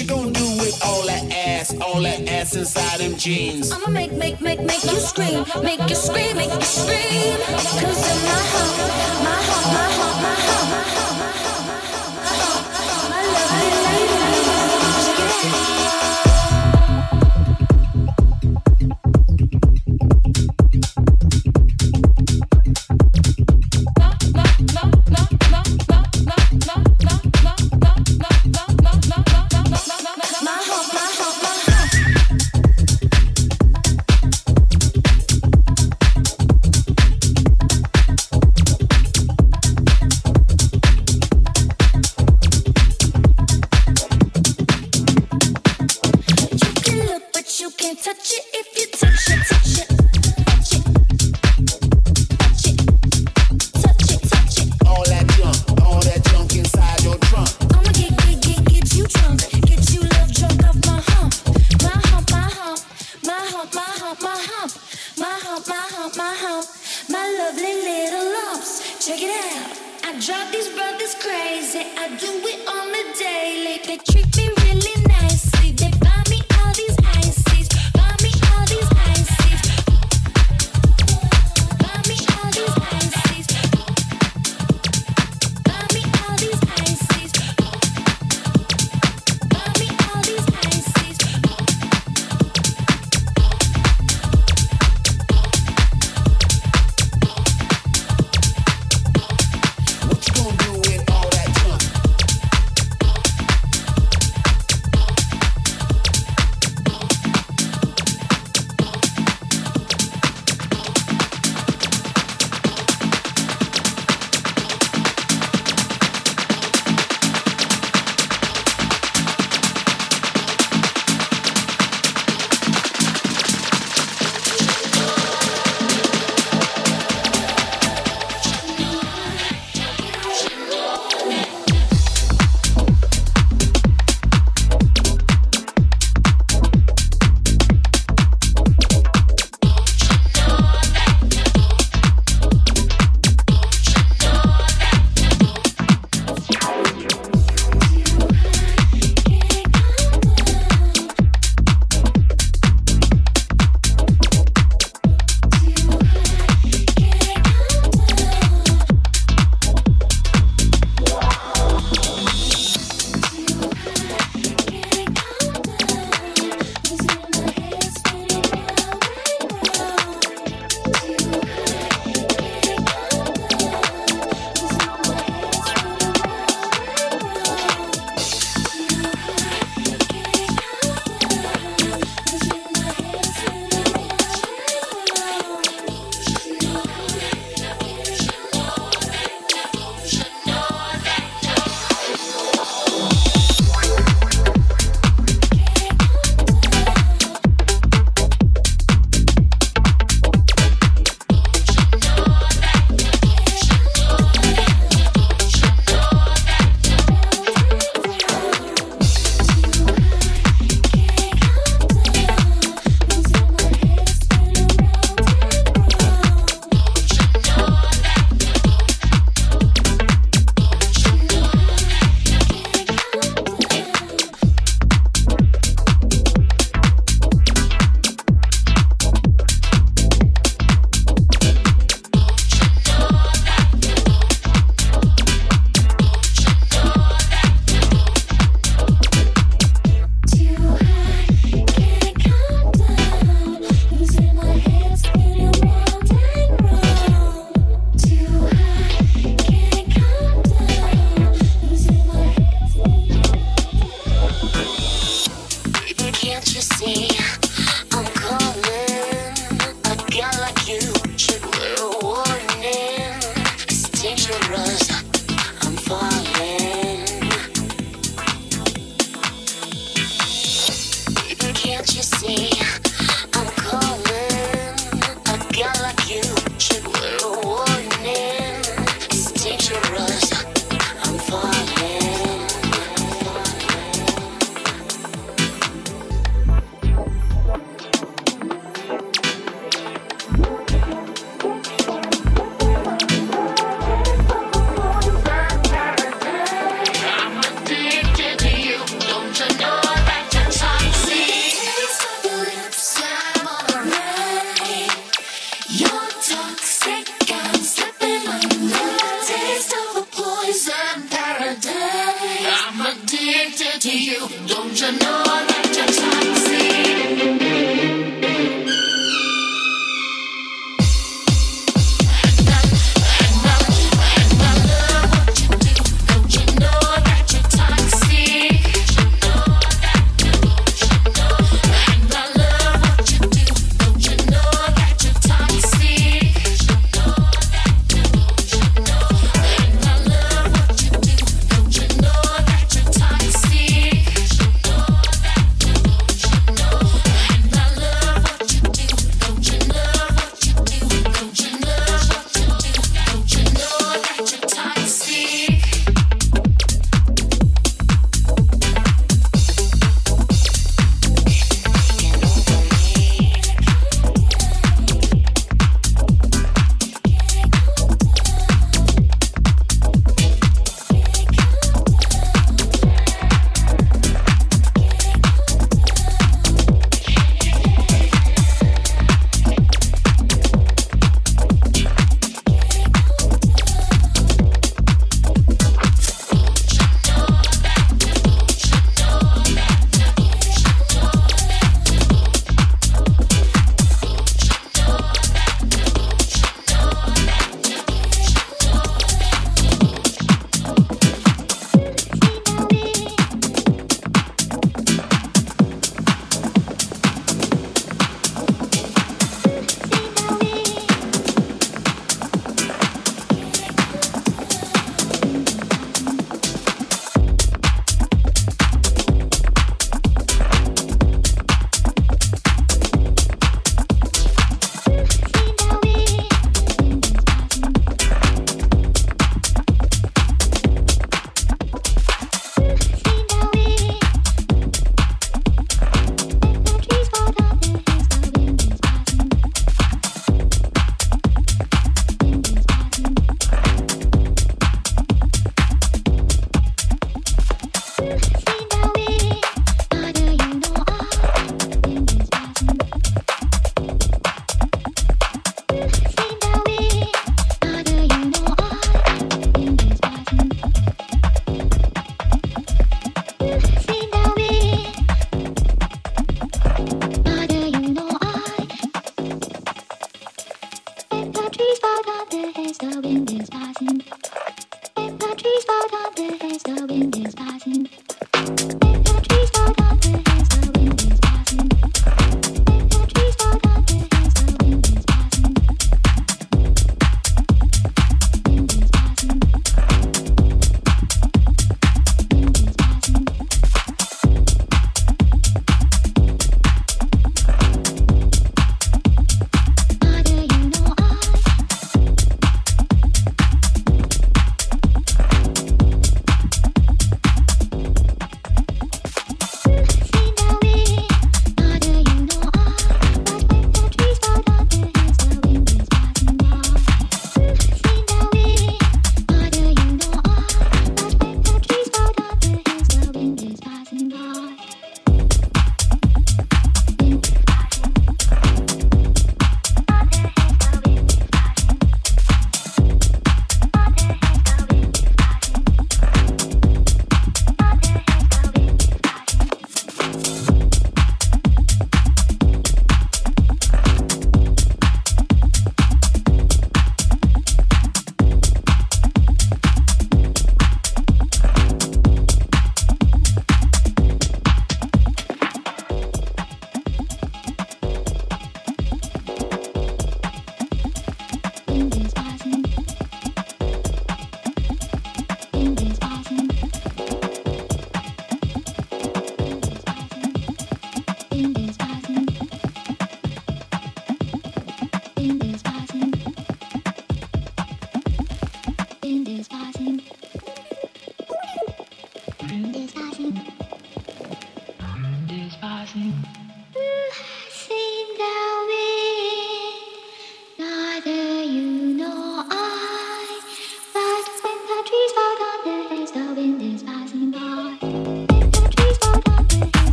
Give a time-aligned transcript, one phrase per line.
[0.00, 3.70] you gonna do with all that ass, all that ass inside them jeans?
[3.70, 7.36] I'ma make, make, make, make you scream, make you scream, make you scream.
[7.46, 9.19] Cause in my heart.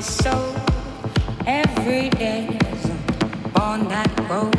[0.00, 0.54] so.
[1.46, 2.90] Every day is
[3.54, 4.56] on that road.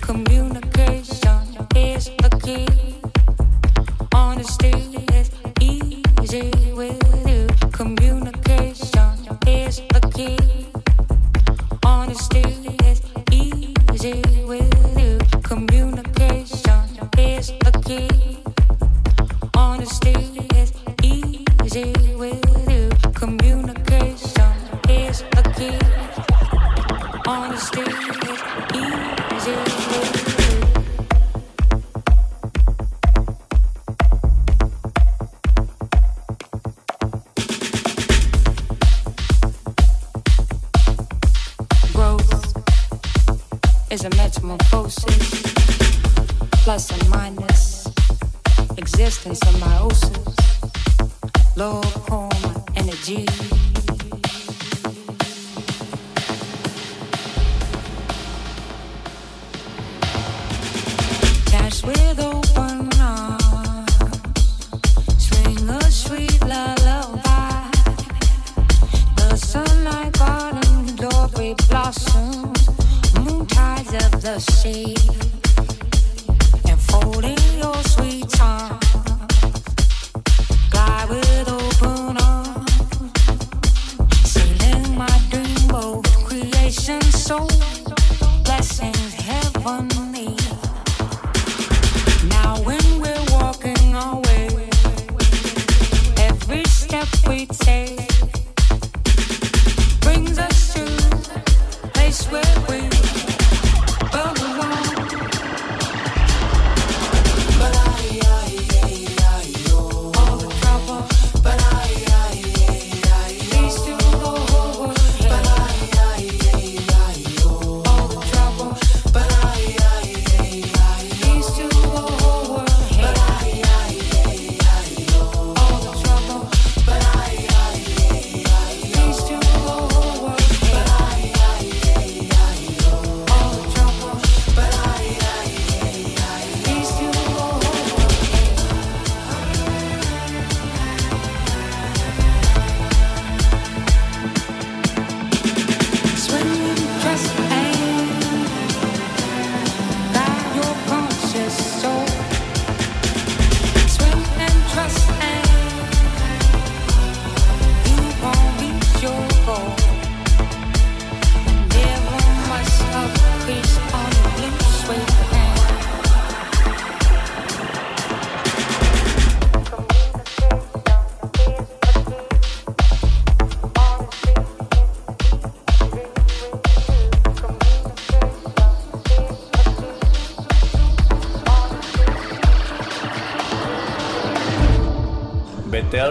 [0.00, 1.40] Communication
[1.74, 2.68] is the key.
[4.12, 4.87] Honesty.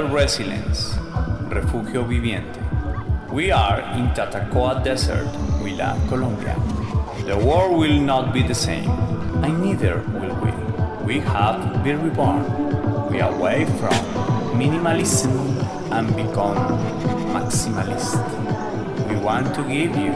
[0.10, 0.98] Resilience,
[1.50, 2.60] Refugio Viviente.
[3.32, 5.28] We are in Tatacoa Desert,
[5.60, 6.56] Huila, Colombia.
[7.26, 8.89] The world will not be the same,
[9.43, 10.52] and neither will we.
[11.06, 12.43] We have been reborn.
[13.12, 13.93] We are away from
[14.58, 15.34] minimalism
[15.91, 16.58] and become
[17.34, 18.17] maximalist.
[19.10, 20.13] We want to give you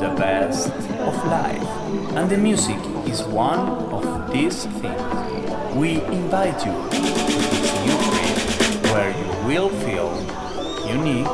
[0.00, 0.68] the best
[1.00, 1.68] of life,
[2.16, 5.74] and the music is one of these things.
[5.74, 8.13] We invite you to this new you
[9.54, 10.10] will feel
[10.84, 11.28] unique,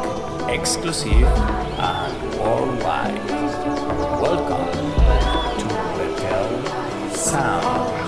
[0.50, 1.24] exclusive,
[1.78, 3.30] and worldwide.
[4.20, 4.66] Welcome
[5.60, 7.99] to Betel Sound.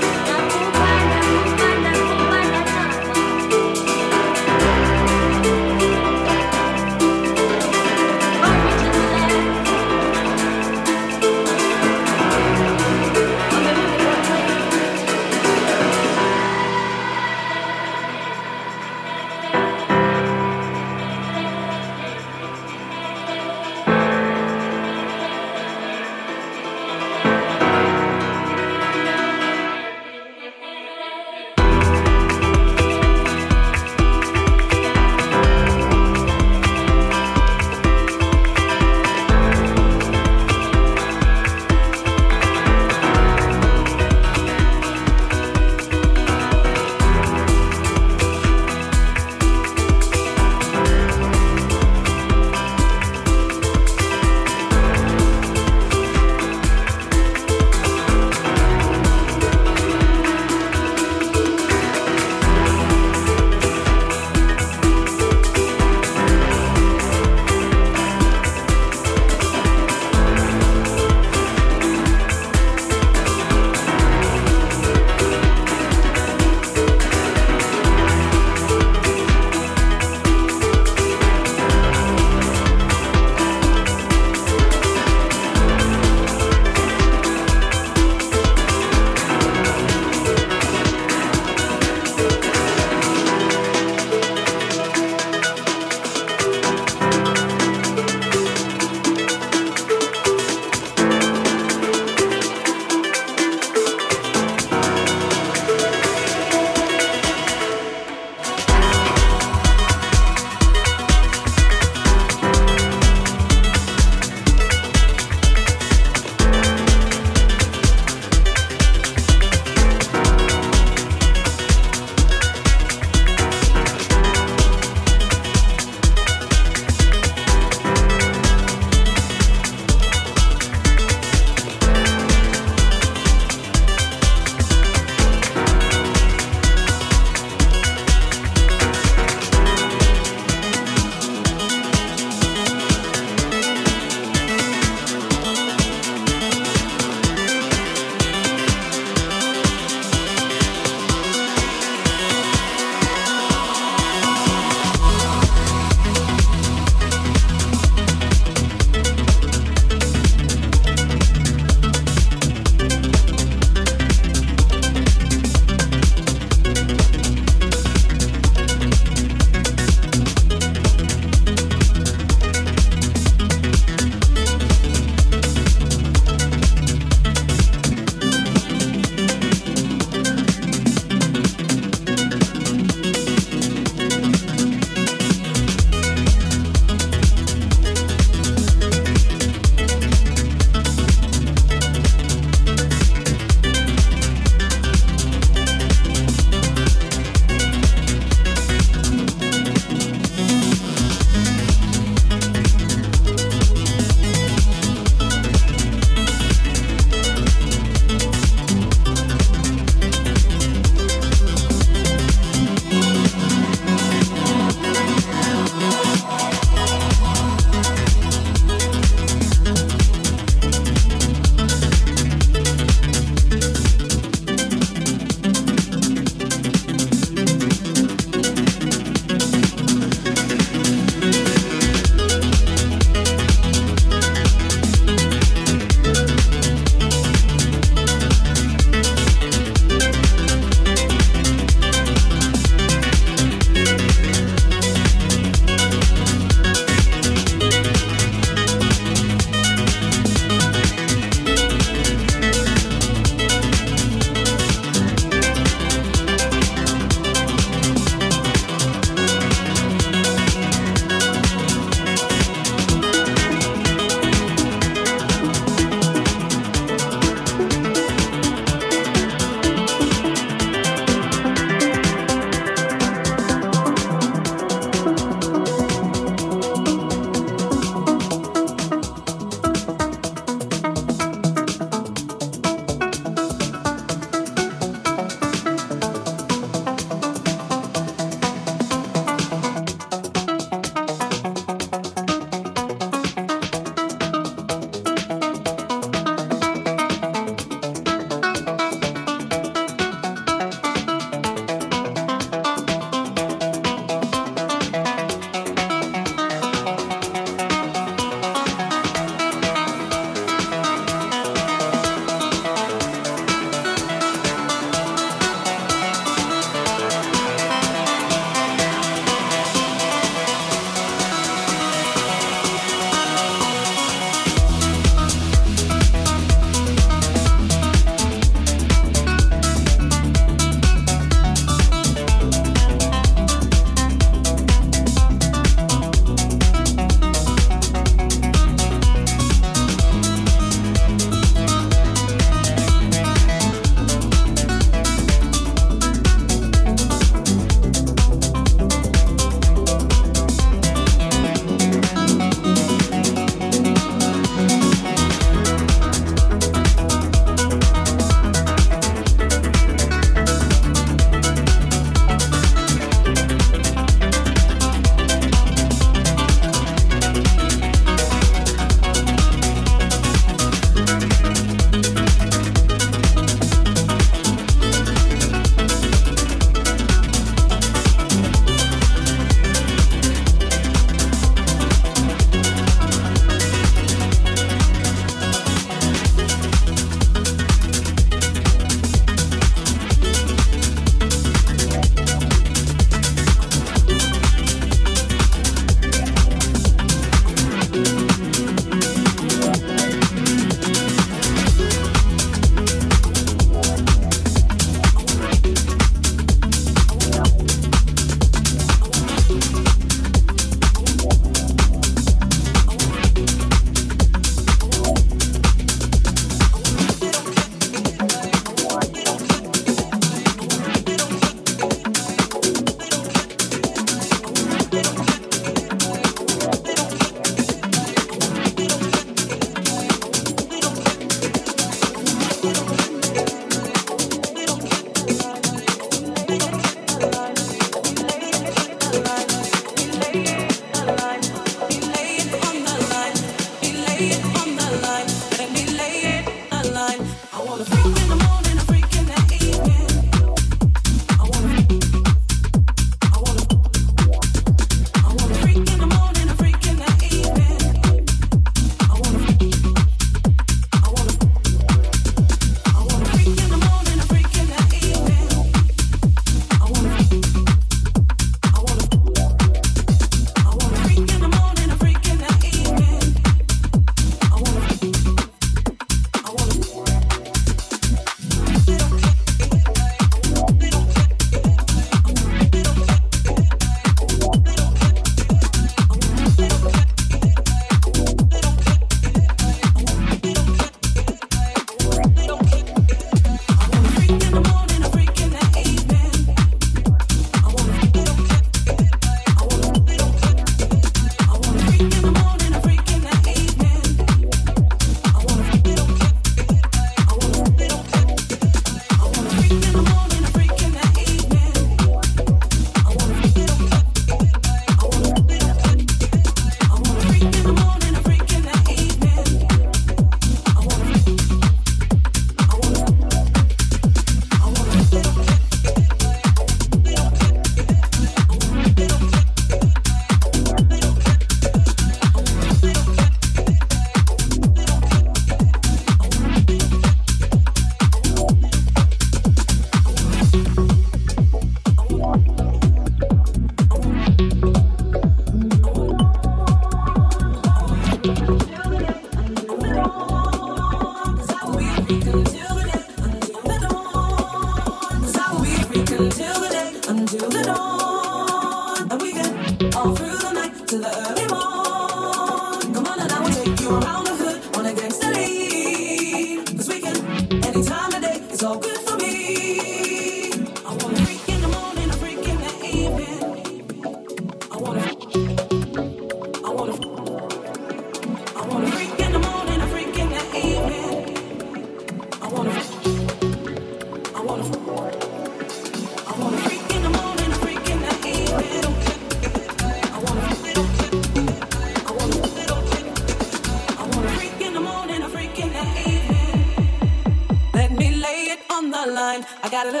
[599.84, 600.00] Dale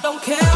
[0.00, 0.51] don't a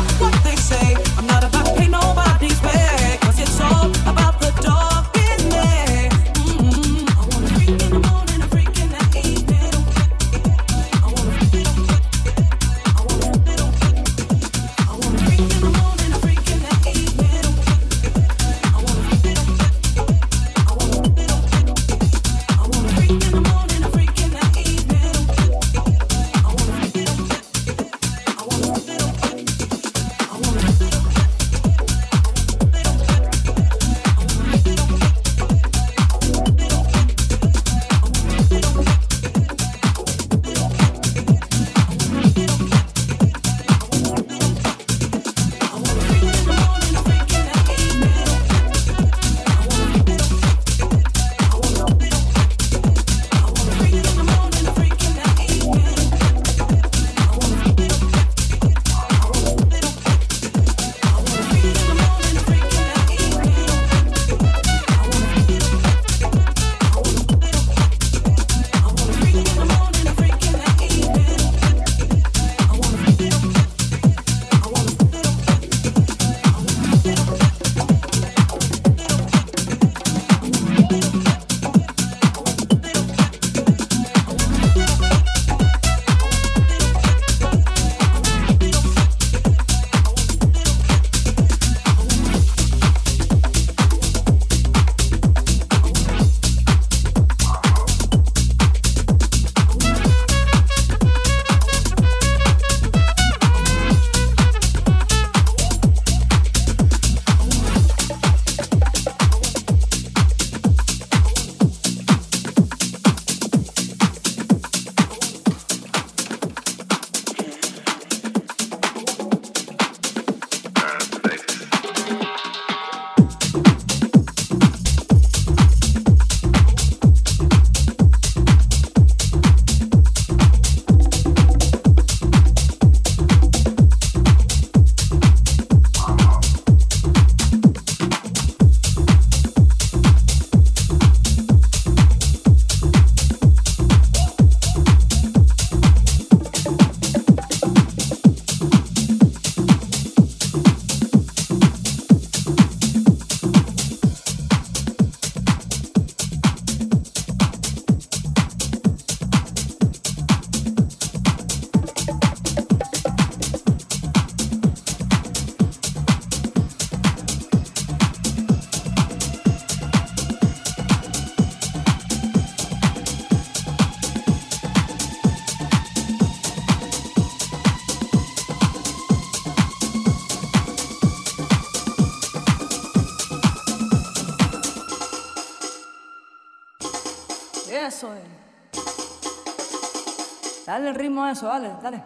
[191.44, 192.02] dale, dale.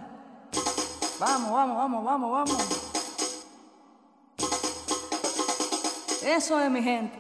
[1.21, 2.91] Vamos, vamos, vamos, vamos, vamos.
[6.23, 7.20] Eso es mi gente.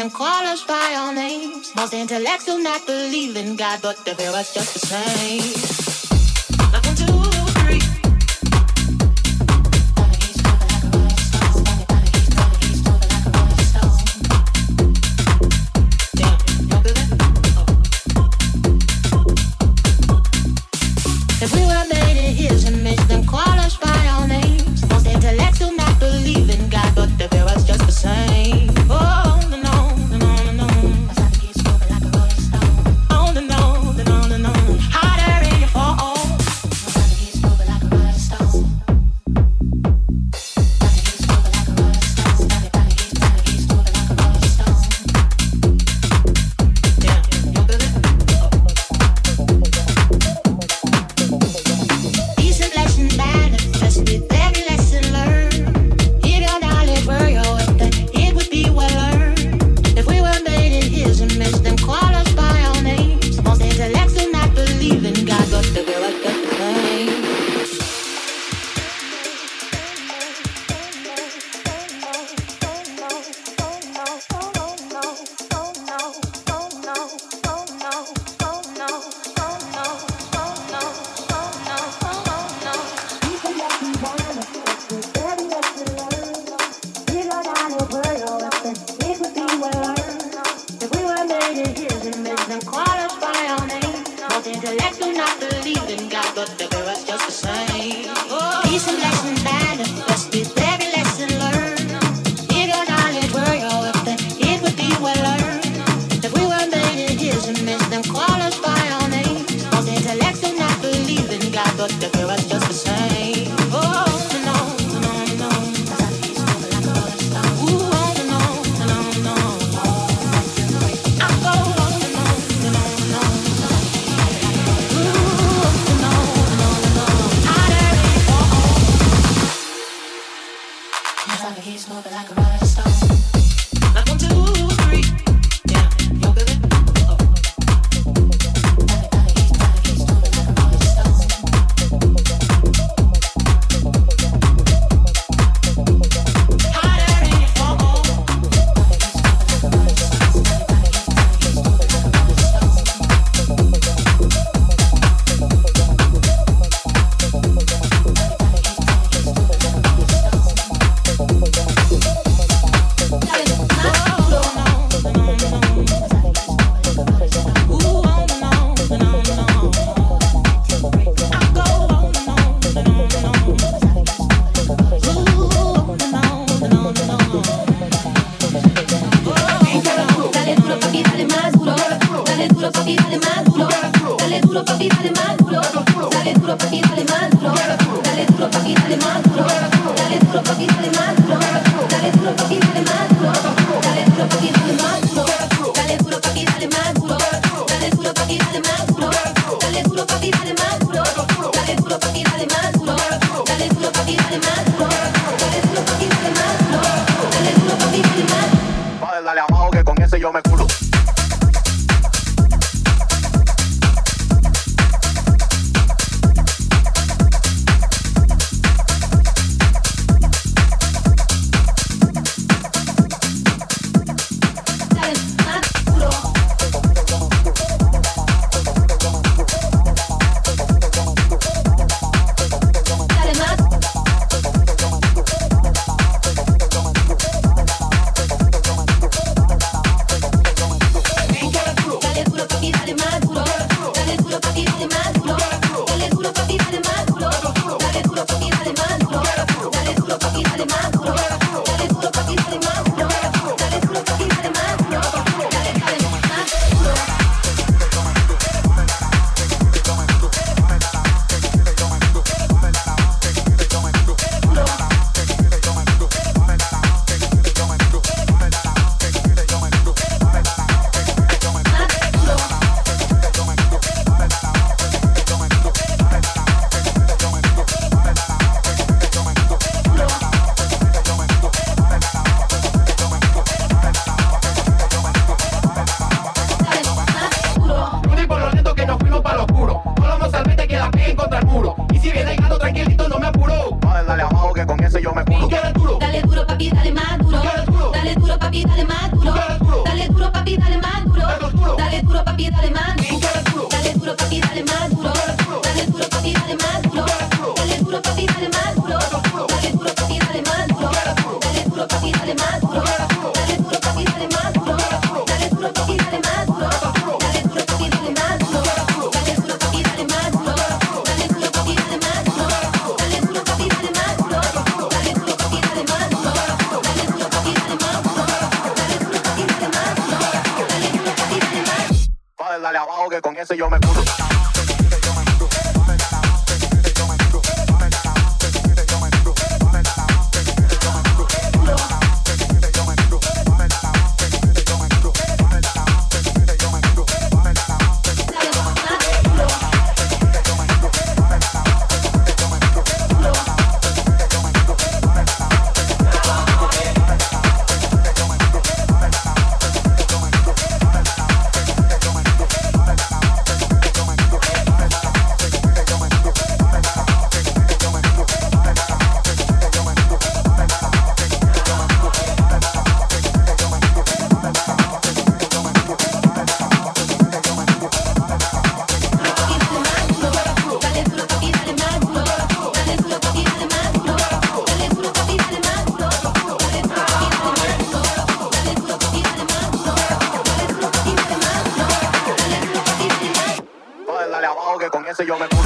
[0.00, 1.74] them call us by our names.
[1.76, 5.99] Most intellectual, not believe in God, but the fear us just the same.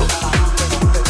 [0.09, 1.04] love.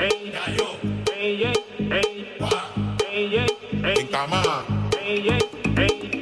[0.00, 0.32] ey,
[1.12, 1.60] ey, ey,
[3.12, 3.38] ey,
[5.76, 6.19] ey,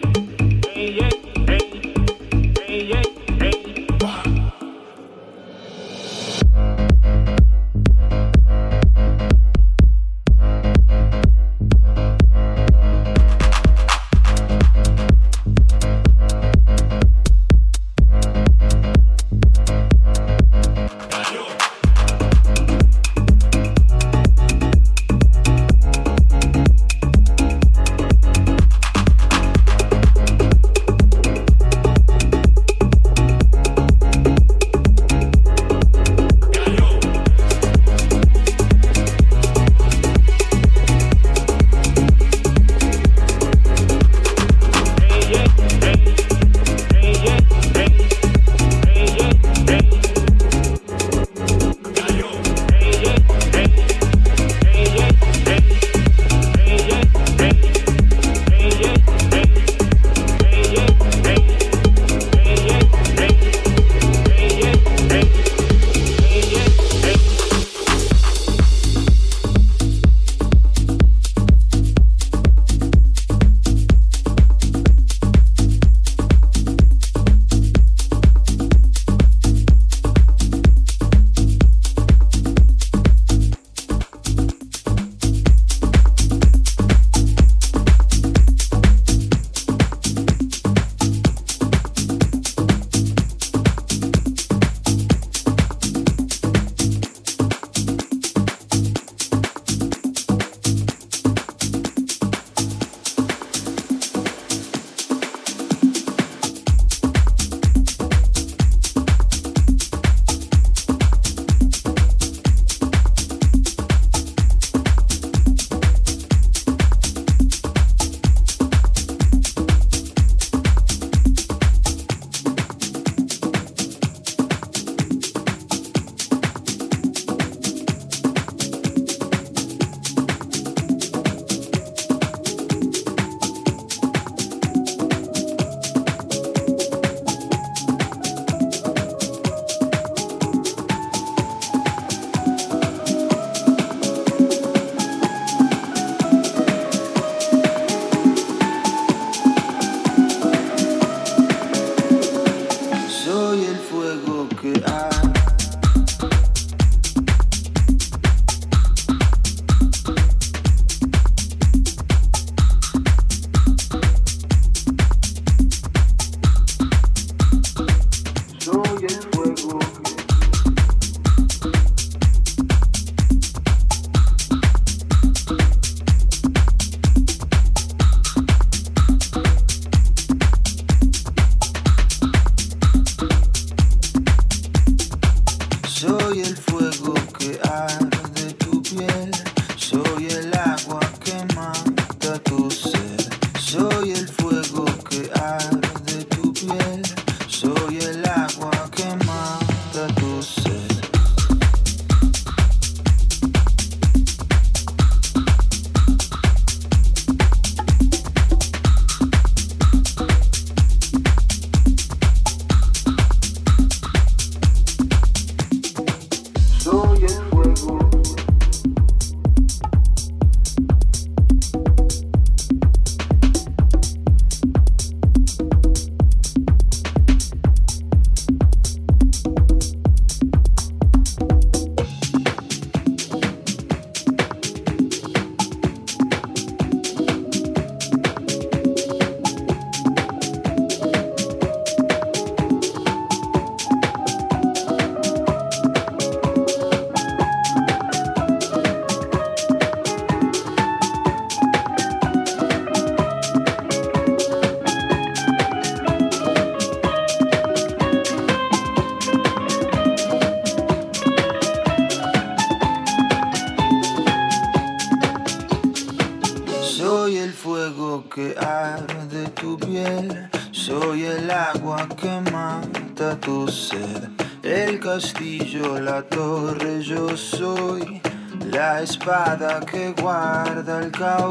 [281.19, 281.47] guarda